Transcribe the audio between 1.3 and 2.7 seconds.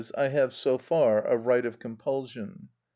right of compulsion.